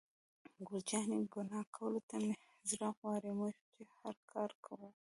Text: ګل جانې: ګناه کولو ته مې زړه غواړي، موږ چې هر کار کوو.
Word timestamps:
ګل 0.67 0.79
جانې: 0.89 1.17
ګناه 1.33 1.63
کولو 1.75 2.01
ته 2.09 2.15
مې 2.25 2.33
زړه 2.69 2.89
غواړي، 2.97 3.31
موږ 3.39 3.53
چې 3.71 3.81
هر 3.97 4.15
کار 4.31 4.51
کوو. 4.65 4.89